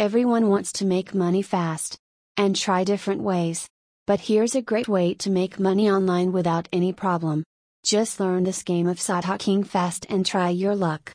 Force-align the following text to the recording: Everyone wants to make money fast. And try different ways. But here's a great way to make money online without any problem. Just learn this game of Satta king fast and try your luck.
Everyone 0.00 0.48
wants 0.48 0.72
to 0.72 0.84
make 0.84 1.14
money 1.14 1.40
fast. 1.40 1.96
And 2.36 2.56
try 2.56 2.82
different 2.82 3.22
ways. 3.22 3.68
But 4.08 4.22
here's 4.22 4.56
a 4.56 4.60
great 4.60 4.88
way 4.88 5.14
to 5.14 5.30
make 5.30 5.60
money 5.60 5.88
online 5.88 6.32
without 6.32 6.68
any 6.72 6.92
problem. 6.92 7.44
Just 7.84 8.18
learn 8.18 8.42
this 8.42 8.64
game 8.64 8.88
of 8.88 8.98
Satta 8.98 9.38
king 9.38 9.62
fast 9.62 10.04
and 10.08 10.26
try 10.26 10.48
your 10.48 10.74
luck. 10.74 11.12